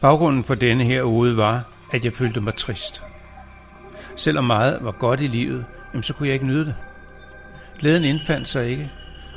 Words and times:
Baggrunden 0.00 0.44
for 0.44 0.54
denne 0.54 0.84
her 0.84 1.02
ude 1.02 1.36
var, 1.36 1.64
at 1.92 2.04
jeg 2.04 2.12
følte 2.12 2.40
mig 2.40 2.54
trist. 2.54 3.02
Selvom 4.16 4.44
meget 4.44 4.78
var 4.84 4.92
godt 4.92 5.20
i 5.20 5.26
livet, 5.26 5.64
jamen 5.92 6.02
så 6.02 6.14
kunne 6.14 6.28
jeg 6.28 6.34
ikke 6.34 6.46
nyde 6.46 6.64
det. 6.64 6.74
Glæden 7.78 8.04
indfandt 8.04 8.48
sig 8.48 8.68
ikke, 8.68 8.90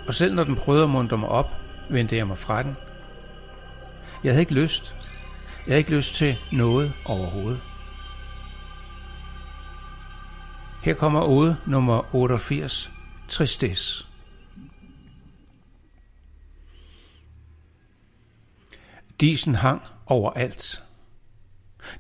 og 0.08 0.14
selv 0.14 0.36
når 0.36 0.44
den 0.44 0.56
prøvede 0.56 0.84
at 0.84 0.90
muntre 0.90 1.18
mig 1.18 1.30
op, 1.30 1.52
vendte 1.90 2.16
jeg 2.16 2.28
mig 2.28 2.38
fra 2.38 2.64
den. 2.64 2.78
Jeg 4.24 4.32
havde 4.32 4.42
ikke 4.42 4.54
lyst. 4.54 4.96
Jeg 5.68 5.72
havde 5.72 5.78
ikke 5.78 5.96
lyst 5.96 6.16
til 6.16 6.38
noget 6.52 6.94
overhovedet. 7.06 7.60
Her 10.82 10.94
kommer 10.94 11.22
ode 11.22 11.56
nummer 11.66 12.16
88, 12.16 12.92
Tristesse. 13.28 14.06
Disen 19.22 19.56
hang 19.56 19.82
overalt. 20.06 20.84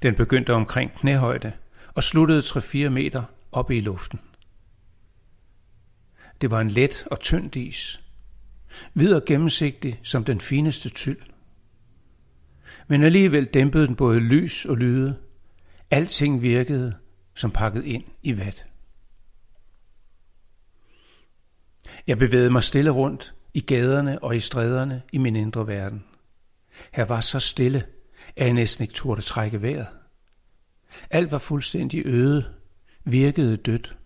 Den 0.02 0.16
begyndte 0.16 0.53
omkring 0.53 0.94
knæhøjde 0.94 1.52
og 1.95 2.03
sluttede 2.03 2.39
3-4 2.39 2.89
meter 2.89 3.23
oppe 3.52 3.77
i 3.77 3.80
luften. 3.80 4.20
Det 6.41 6.52
var 6.52 6.62
en 6.62 6.72
let 6.72 7.08
og 7.12 7.20
tynd 7.20 7.52
dis, 7.52 8.02
hvid 8.94 9.13
og 9.13 9.26
gennemsigtig 9.26 9.99
som 10.03 10.23
den 10.23 10.41
fineste 10.41 10.89
tyld. 10.89 11.20
Men 12.88 13.03
alligevel 13.03 13.45
dæmpede 13.45 13.88
den 13.88 13.95
både 13.95 14.20
lys 14.20 14.66
og 14.66 14.77
lyde. 14.77 15.17
Alting 15.91 16.41
virkede 16.41 16.95
som 17.36 17.52
pakket 17.52 17.86
ind 17.86 18.03
i 18.23 18.38
vat. 18.38 18.66
Jeg 22.08 22.17
bevægede 22.17 22.50
mig 22.50 22.64
stille 22.64 22.89
rundt 22.89 23.36
i 23.53 23.61
gaderne 23.61 24.23
og 24.23 24.36
i 24.36 24.39
stræderne 24.39 25.02
i 25.11 25.17
min 25.17 25.36
indre 25.36 25.67
verden. 25.67 26.03
Her 26.91 27.05
var 27.05 27.21
så 27.21 27.39
stille, 27.39 27.85
at 28.35 28.45
jeg 28.45 28.53
næsten 28.53 28.83
ikke 28.83 28.93
turde 28.93 29.21
trække 29.21 29.61
vejret. 29.61 29.88
Alt 31.09 31.31
var 31.31 31.38
fuldstændig 31.38 32.02
øde, 32.05 32.53
virkede 33.03 33.57
dødt. 33.57 33.97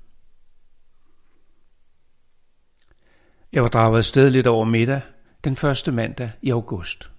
Jeg 3.52 3.64
var 3.64 3.70
draget 3.70 3.98
afsted 3.98 4.30
lidt 4.30 4.48
over 4.48 4.66
middag, 4.66 5.02
den 5.44 5.56
første 5.56 5.92
mandag 5.92 6.32
i 6.42 6.50
august. 6.50 7.12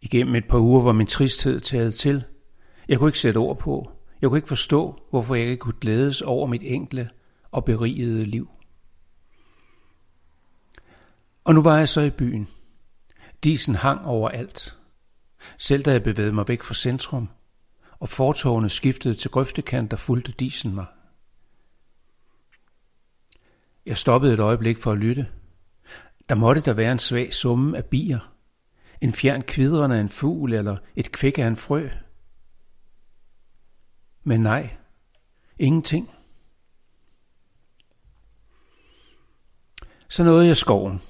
Igennem 0.00 0.34
et 0.34 0.48
par 0.48 0.58
uger 0.58 0.82
var 0.82 0.92
min 0.92 1.06
tristhed 1.06 1.60
taget 1.60 1.94
til. 1.94 2.24
Jeg 2.88 2.98
kunne 2.98 3.08
ikke 3.08 3.18
sætte 3.18 3.38
ord 3.38 3.58
på. 3.58 3.90
Jeg 4.20 4.30
kunne 4.30 4.38
ikke 4.38 4.48
forstå, 4.48 5.02
hvorfor 5.10 5.34
jeg 5.34 5.46
ikke 5.46 5.60
kunne 5.60 5.80
glædes 5.80 6.22
over 6.22 6.46
mit 6.46 6.62
enkle 6.64 7.10
og 7.50 7.64
berigede 7.64 8.24
liv. 8.24 8.50
Og 11.44 11.54
nu 11.54 11.62
var 11.62 11.78
jeg 11.78 11.88
så 11.88 12.00
i 12.00 12.10
byen. 12.10 12.48
Disen 13.44 13.74
hang 13.74 14.06
overalt. 14.06 14.78
Selv 15.58 15.82
da 15.82 15.92
jeg 15.92 16.02
bevægede 16.02 16.32
mig 16.32 16.48
væk 16.48 16.62
fra 16.62 16.74
centrum, 16.74 17.28
og 17.98 18.08
fortårne 18.08 18.70
skiftede 18.70 19.14
til 19.14 19.30
grøftekanter, 19.30 19.96
fulgte 19.96 20.32
disen 20.32 20.74
mig. 20.74 20.86
Jeg 23.86 23.96
stoppede 23.96 24.34
et 24.34 24.40
øjeblik 24.40 24.78
for 24.78 24.92
at 24.92 24.98
lytte. 24.98 25.28
Der 26.28 26.34
måtte 26.34 26.60
der 26.60 26.72
være 26.72 26.92
en 26.92 26.98
svag 26.98 27.34
summe 27.34 27.76
af 27.76 27.84
bier. 27.84 28.32
En 29.00 29.12
fjern 29.12 29.42
kvidrende 29.42 29.96
af 29.96 30.00
en 30.00 30.08
fugl 30.08 30.52
eller 30.52 30.76
et 30.96 31.12
kvæk 31.12 31.38
af 31.38 31.46
en 31.46 31.56
frø. 31.56 31.88
Men 34.24 34.40
nej, 34.40 34.76
ingenting. 35.58 36.10
Så 40.08 40.24
nåede 40.24 40.46
jeg 40.46 40.56
skoven 40.56 41.00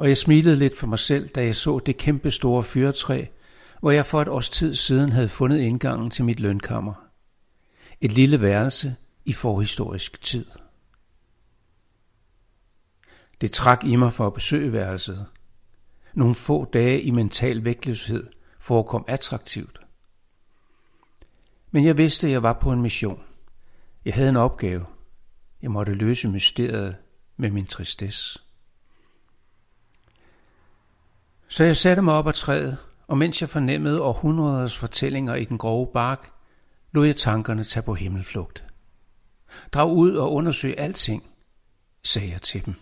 og 0.00 0.08
jeg 0.08 0.16
smilede 0.16 0.56
lidt 0.56 0.78
for 0.78 0.86
mig 0.86 0.98
selv, 0.98 1.28
da 1.28 1.44
jeg 1.44 1.56
så 1.56 1.78
det 1.78 1.96
kæmpe 1.96 2.30
store 2.30 2.62
fyretræ, 2.62 3.26
hvor 3.80 3.90
jeg 3.90 4.06
for 4.06 4.22
et 4.22 4.28
års 4.28 4.50
tid 4.50 4.74
siden 4.74 5.12
havde 5.12 5.28
fundet 5.28 5.60
indgangen 5.60 6.10
til 6.10 6.24
mit 6.24 6.40
lønkammer. 6.40 6.94
Et 8.00 8.12
lille 8.12 8.40
værelse 8.40 8.96
i 9.24 9.32
forhistorisk 9.32 10.22
tid. 10.22 10.46
Det 13.40 13.52
trak 13.52 13.84
i 13.84 13.96
mig 13.96 14.12
for 14.12 14.26
at 14.26 14.34
besøge 14.34 14.72
værelset. 14.72 15.26
Nogle 16.14 16.34
få 16.34 16.64
dage 16.64 17.02
i 17.02 17.10
mental 17.10 17.64
vægtløshed 17.64 18.26
forekom 18.58 19.04
attraktivt. 19.08 19.80
Men 21.70 21.84
jeg 21.84 21.98
vidste, 21.98 22.26
at 22.26 22.32
jeg 22.32 22.42
var 22.42 22.52
på 22.52 22.72
en 22.72 22.82
mission. 22.82 23.22
Jeg 24.04 24.14
havde 24.14 24.28
en 24.28 24.36
opgave. 24.36 24.86
Jeg 25.62 25.70
måtte 25.70 25.94
løse 25.94 26.28
mysteriet 26.28 26.96
med 27.36 27.50
min 27.50 27.66
tristesse. 27.66 28.40
Så 31.50 31.64
jeg 31.64 31.76
satte 31.76 32.02
mig 32.02 32.14
op 32.14 32.28
ad 32.28 32.32
træet, 32.32 32.78
og 33.06 33.18
mens 33.18 33.40
jeg 33.40 33.48
fornemmede 33.48 34.02
århundreders 34.02 34.78
fortællinger 34.78 35.34
i 35.34 35.44
den 35.44 35.58
grove 35.58 35.86
bark, 35.92 36.32
lod 36.92 37.06
jeg 37.06 37.16
tankerne 37.16 37.64
tage 37.64 37.82
på 37.82 37.94
himmelflugt. 37.94 38.64
Drag 39.72 39.90
ud 39.90 40.16
og 40.16 40.32
undersøg 40.32 40.74
alting, 40.78 41.22
sagde 42.04 42.30
jeg 42.30 42.42
til 42.42 42.66
dem. 42.66 42.74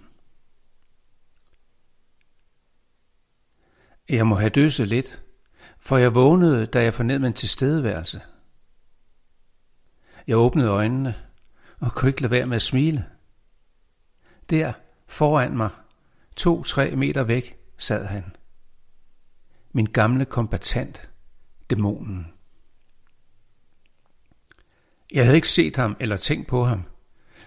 Jeg 4.08 4.26
må 4.26 4.34
have 4.34 4.50
døset 4.50 4.88
lidt, 4.88 5.22
for 5.78 5.96
jeg 5.96 6.14
vågnede, 6.14 6.66
da 6.66 6.82
jeg 6.82 6.94
fornemmede 6.94 7.28
en 7.28 7.34
tilstedeværelse. 7.34 8.20
Jeg 10.26 10.36
åbnede 10.36 10.68
øjnene 10.68 11.14
og 11.80 11.92
kunne 11.92 12.08
ikke 12.08 12.22
lade 12.22 12.30
være 12.30 12.46
med 12.46 12.56
at 12.56 12.62
smile. 12.62 13.06
Der, 14.50 14.72
foran 15.06 15.56
mig, 15.56 15.70
to-tre 16.36 16.96
meter 16.96 17.22
væk, 17.22 17.58
sad 17.78 18.06
han 18.06 18.24
min 19.72 19.86
gamle 19.86 20.24
kombatant, 20.24 21.10
dæmonen. 21.70 22.26
Jeg 25.12 25.24
havde 25.24 25.36
ikke 25.36 25.48
set 25.48 25.76
ham 25.76 25.96
eller 26.00 26.16
tænkt 26.16 26.48
på 26.48 26.64
ham, 26.64 26.82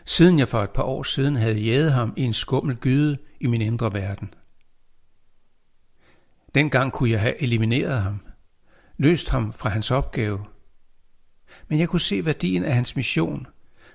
siden 0.05 0.39
jeg 0.39 0.47
for 0.47 0.63
et 0.63 0.69
par 0.69 0.83
år 0.83 1.03
siden 1.03 1.35
havde 1.35 1.59
jæget 1.59 1.93
ham 1.93 2.13
i 2.17 2.23
en 2.23 2.33
skummel 2.33 2.75
gyde 2.75 3.17
i 3.39 3.47
min 3.47 3.61
indre 3.61 3.93
verden. 3.93 4.33
Dengang 6.55 6.91
kunne 6.91 7.09
jeg 7.09 7.21
have 7.21 7.41
elimineret 7.41 8.01
ham, 8.01 8.25
løst 8.97 9.29
ham 9.29 9.53
fra 9.53 9.69
hans 9.69 9.91
opgave, 9.91 10.45
men 11.67 11.79
jeg 11.79 11.89
kunne 11.89 11.99
se 11.99 12.25
værdien 12.25 12.63
af 12.63 12.73
hans 12.73 12.95
mission 12.95 13.47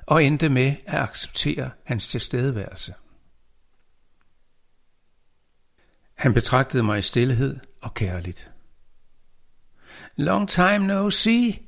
og 0.06 0.24
endte 0.24 0.48
med 0.48 0.74
at 0.86 1.00
acceptere 1.00 1.70
hans 1.84 2.08
tilstedeværelse. 2.08 2.94
Han 6.14 6.34
betragtede 6.34 6.82
mig 6.82 6.98
i 6.98 7.02
stillhed 7.02 7.58
og 7.86 7.94
kærligt. 7.94 8.52
Long 10.16 10.48
time 10.48 10.78
no 10.78 11.10
see, 11.10 11.58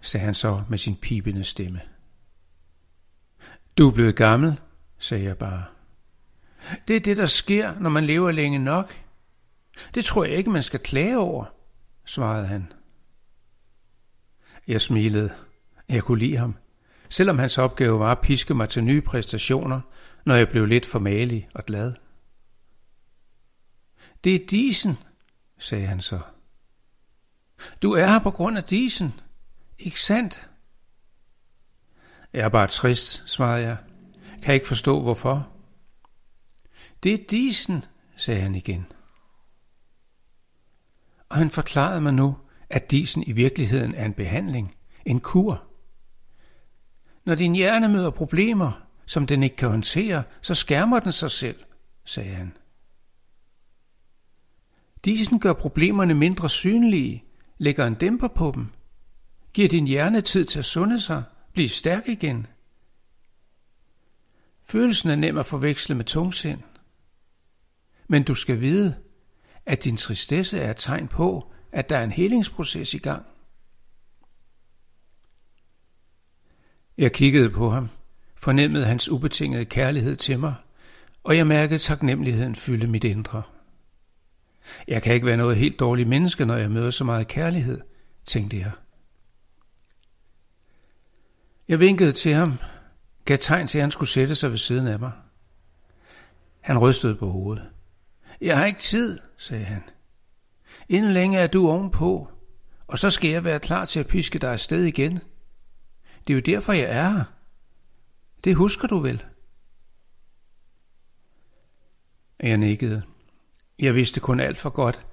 sagde 0.00 0.24
han 0.24 0.34
så 0.34 0.62
med 0.68 0.78
sin 0.78 0.96
pipende 0.96 1.44
stemme. 1.44 1.80
Du 3.78 3.88
er 3.88 3.94
blevet 3.94 4.16
gammel, 4.16 4.60
sagde 4.98 5.24
jeg 5.24 5.38
bare. 5.38 5.64
Det 6.88 6.96
er 6.96 7.00
det, 7.00 7.16
der 7.16 7.26
sker, 7.26 7.80
når 7.80 7.90
man 7.90 8.06
lever 8.06 8.30
længe 8.30 8.58
nok. 8.58 8.94
Det 9.94 10.04
tror 10.04 10.24
jeg 10.24 10.36
ikke, 10.36 10.50
man 10.50 10.62
skal 10.62 10.80
klage 10.80 11.18
over, 11.18 11.44
svarede 12.04 12.46
han. 12.46 12.72
Jeg 14.66 14.80
smilede. 14.80 15.34
Jeg 15.88 16.02
kunne 16.02 16.18
lide 16.18 16.36
ham, 16.36 16.56
selvom 17.08 17.38
hans 17.38 17.58
opgave 17.58 17.98
var 17.98 18.12
at 18.12 18.20
piske 18.20 18.54
mig 18.54 18.68
til 18.68 18.84
nye 18.84 19.00
præstationer, 19.00 19.80
når 20.24 20.34
jeg 20.34 20.48
blev 20.48 20.66
lidt 20.66 20.86
for 20.86 20.98
malig 20.98 21.48
og 21.54 21.64
glad. 21.64 21.92
Det 24.24 24.34
er 24.34 24.46
disen, 24.46 24.98
sagde 25.58 25.86
han 25.86 26.00
så. 26.00 26.20
Du 27.82 27.92
er 27.92 28.06
her 28.06 28.18
på 28.18 28.30
grund 28.30 28.56
af 28.56 28.64
disen, 28.64 29.20
ikke 29.78 30.00
sandt? 30.00 30.50
Jeg 32.32 32.44
er 32.44 32.48
bare 32.48 32.66
trist, 32.66 33.22
svarede 33.26 33.66
jeg. 33.66 33.76
Kan 34.42 34.54
ikke 34.54 34.66
forstå, 34.66 35.00
hvorfor. 35.00 35.48
Det 37.02 37.14
er 37.14 37.26
disen, 37.30 37.84
sagde 38.16 38.40
han 38.40 38.54
igen. 38.54 38.86
Og 41.28 41.36
han 41.36 41.50
forklarede 41.50 42.00
mig 42.00 42.14
nu, 42.14 42.36
at 42.70 42.90
disen 42.90 43.22
i 43.22 43.32
virkeligheden 43.32 43.94
er 43.94 44.04
en 44.04 44.14
behandling, 44.14 44.76
en 45.04 45.20
kur. 45.20 45.64
Når 47.24 47.34
din 47.34 47.54
hjerne 47.54 47.88
møder 47.88 48.10
problemer, 48.10 48.86
som 49.06 49.26
den 49.26 49.42
ikke 49.42 49.56
kan 49.56 49.68
håndtere, 49.68 50.22
så 50.40 50.54
skærmer 50.54 51.00
den 51.00 51.12
sig 51.12 51.30
selv, 51.30 51.64
sagde 52.04 52.34
han. 52.34 52.56
Disen 55.04 55.40
gør 55.40 55.52
problemerne 55.52 56.14
mindre 56.14 56.50
synlige, 56.50 57.24
lægger 57.58 57.86
en 57.86 57.94
dæmper 57.94 58.28
på 58.28 58.52
dem, 58.54 58.66
giver 59.52 59.68
din 59.68 59.86
hjerne 59.86 60.20
tid 60.20 60.44
til 60.44 60.58
at 60.58 60.64
sunde 60.64 61.00
sig, 61.00 61.22
blive 61.52 61.68
stærk 61.68 62.08
igen. 62.08 62.46
Følelsen 64.62 65.10
er 65.10 65.16
nem 65.16 65.38
at 65.38 65.46
forveksle 65.46 65.94
med 65.94 66.04
tungsind. 66.04 66.60
Men 68.08 68.22
du 68.22 68.34
skal 68.34 68.60
vide, 68.60 68.96
at 69.66 69.84
din 69.84 69.96
tristesse 69.96 70.58
er 70.58 70.70
et 70.70 70.76
tegn 70.76 71.08
på, 71.08 71.52
at 71.72 71.90
der 71.90 71.98
er 71.98 72.04
en 72.04 72.12
helingsproces 72.12 72.94
i 72.94 72.98
gang. 72.98 73.26
Jeg 76.98 77.12
kiggede 77.12 77.50
på 77.50 77.70
ham, 77.70 77.88
fornemmede 78.36 78.84
hans 78.84 79.08
ubetingede 79.08 79.64
kærlighed 79.64 80.16
til 80.16 80.38
mig, 80.38 80.54
og 81.24 81.36
jeg 81.36 81.46
mærkede 81.46 81.78
taknemmeligheden 81.78 82.54
fylde 82.54 82.86
mit 82.86 83.04
indre. 83.04 83.42
Jeg 84.88 85.02
kan 85.02 85.14
ikke 85.14 85.26
være 85.26 85.36
noget 85.36 85.56
helt 85.56 85.80
dårligt 85.80 86.08
menneske, 86.08 86.44
når 86.44 86.56
jeg 86.56 86.70
møder 86.70 86.90
så 86.90 87.04
meget 87.04 87.28
kærlighed, 87.28 87.80
tænkte 88.24 88.58
jeg. 88.58 88.70
Jeg 91.68 91.80
vinkede 91.80 92.12
til 92.12 92.34
ham, 92.34 92.58
gav 93.24 93.38
tegn 93.40 93.66
til, 93.66 93.78
at 93.78 93.82
han 93.82 93.90
skulle 93.90 94.08
sætte 94.08 94.34
sig 94.34 94.50
ved 94.50 94.58
siden 94.58 94.86
af 94.86 94.98
mig. 94.98 95.12
Han 96.60 96.78
rystede 96.78 97.14
på 97.14 97.30
hovedet. 97.30 97.70
Jeg 98.40 98.58
har 98.58 98.66
ikke 98.66 98.80
tid, 98.80 99.20
sagde 99.36 99.64
han. 99.64 99.82
Inden 100.88 101.12
længe 101.12 101.38
er 101.38 101.46
du 101.46 101.68
ovenpå, 101.68 102.28
og 102.86 102.98
så 102.98 103.10
skal 103.10 103.30
jeg 103.30 103.44
være 103.44 103.60
klar 103.60 103.84
til 103.84 104.00
at 104.00 104.06
piske 104.06 104.38
dig 104.38 104.52
afsted 104.52 104.84
igen. 104.84 105.12
Det 106.26 106.32
er 106.32 106.34
jo 106.34 106.40
derfor, 106.40 106.72
jeg 106.72 106.90
er 106.90 107.08
her. 107.08 107.24
Det 108.44 108.56
husker 108.56 108.88
du 108.88 108.98
vel? 108.98 109.24
Jeg 112.40 112.56
nikkede. 112.56 113.02
Jeg 113.78 113.94
vidste 113.94 114.20
kun 114.20 114.40
alt 114.40 114.58
for 114.58 114.70
godt, 114.70 115.06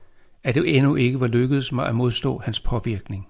at 0.43 0.55
det 0.55 0.77
endnu 0.77 0.95
ikke 0.95 1.19
var 1.19 1.27
lykkedes 1.27 1.71
mig 1.71 1.87
at 1.87 1.95
modstå 1.95 2.37
hans 2.37 2.59
påvirkning. 2.59 3.27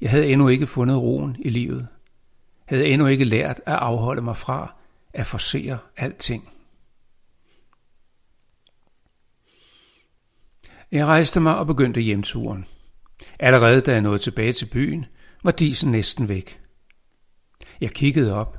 Jeg 0.00 0.10
havde 0.10 0.26
endnu 0.26 0.48
ikke 0.48 0.66
fundet 0.66 0.96
roen 0.96 1.36
i 1.38 1.50
livet. 1.50 1.88
Havde 2.66 2.86
endnu 2.86 3.06
ikke 3.06 3.24
lært 3.24 3.60
at 3.66 3.74
afholde 3.74 4.22
mig 4.22 4.36
fra 4.36 4.74
at 5.12 5.26
forsere 5.26 5.78
alting. 5.96 6.48
Jeg 10.92 11.06
rejste 11.06 11.40
mig 11.40 11.58
og 11.58 11.66
begyndte 11.66 12.00
hjemturen. 12.00 12.66
Allerede 13.40 13.80
da 13.80 13.92
jeg 13.92 14.00
nåede 14.00 14.18
tilbage 14.18 14.52
til 14.52 14.66
byen, 14.66 15.06
var 15.44 15.50
disen 15.50 15.90
næsten 15.90 16.28
væk. 16.28 16.60
Jeg 17.80 17.90
kiggede 17.90 18.34
op. 18.34 18.58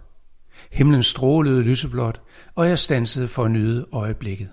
Himlen 0.71 1.03
strålede 1.03 1.61
lyseblåt, 1.61 2.21
og 2.55 2.69
jeg 2.69 2.79
stansede 2.79 3.27
for 3.27 3.45
at 3.45 3.51
nyde 3.51 3.85
øjeblikket. 3.91 4.49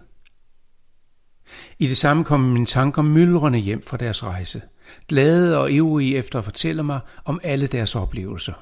I 1.79 1.87
det 1.87 1.97
samme 1.97 2.25
kom 2.25 2.41
mine 2.41 2.67
tanker 2.67 3.03
myldrende 3.03 3.59
hjem 3.59 3.83
fra 3.83 3.97
deres 3.97 4.25
rejse, 4.25 4.63
glade 5.09 5.59
og 5.59 5.73
ivrige 5.73 6.17
efter 6.17 6.39
at 6.39 6.45
fortælle 6.45 6.83
mig 6.83 7.01
om 7.25 7.41
alle 7.43 7.67
deres 7.67 7.95
oplevelser. 7.95 8.53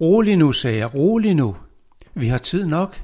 Rolig 0.00 0.36
nu, 0.36 0.52
sagde 0.52 0.78
jeg, 0.78 0.94
rolig 0.94 1.34
nu. 1.34 1.56
Vi 2.14 2.26
har 2.26 2.38
tid 2.38 2.66
nok. 2.66 3.02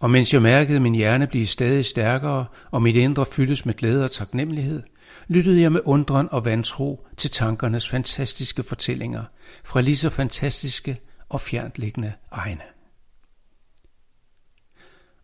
Og 0.00 0.10
mens 0.10 0.34
jeg 0.34 0.42
mærkede 0.42 0.80
min 0.80 0.94
hjerne 0.94 1.26
blive 1.26 1.46
stadig 1.46 1.84
stærkere, 1.84 2.46
og 2.70 2.82
mit 2.82 2.96
indre 2.96 3.26
fyldes 3.26 3.66
med 3.66 3.74
glæde 3.74 4.04
og 4.04 4.10
taknemmelighed, 4.10 4.82
lyttede 5.28 5.60
jeg 5.60 5.72
med 5.72 5.80
undren 5.84 6.28
og 6.30 6.44
vantro 6.44 7.06
til 7.16 7.30
tankernes 7.30 7.88
fantastiske 7.88 8.62
fortællinger 8.62 9.24
fra 9.64 9.80
lige 9.80 9.96
så 9.96 10.10
fantastiske 10.10 11.00
og 11.28 11.40
fjerntliggende 11.40 12.12
egne. 12.30 12.77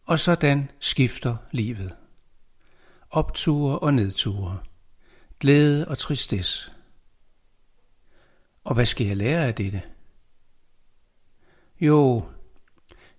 Og 0.07 0.21
sådan 0.21 0.71
skifter 0.81 1.37
livet. 1.51 1.95
Opture 3.11 3.79
og 3.79 3.95
nedture. 3.95 4.59
Glæde 5.41 5.89
og 5.89 5.99
tristesse. 5.99 6.73
Og 8.65 8.75
hvad 8.75 8.87
skal 8.87 9.07
jeg 9.07 9.17
lære 9.17 9.47
af 9.47 9.55
dette? 9.55 9.83
Jo, 11.81 12.29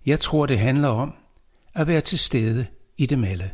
jeg 0.06 0.20
tror 0.20 0.46
det 0.46 0.58
handler 0.58 0.88
om 0.88 1.14
at 1.74 1.86
være 1.86 2.00
til 2.00 2.18
stede 2.18 2.66
i 2.96 3.06
dem 3.06 3.24
alle. 3.24 3.52